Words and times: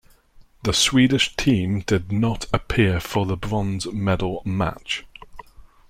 The 0.63 0.73
Swedish 0.73 1.35
team 1.35 1.81
did 1.81 2.11
not 2.11 2.47
appear 2.51 2.99
for 2.99 3.27
the 3.27 3.37
bronze 3.37 3.85
medal 3.93 4.41
match. 4.45 5.05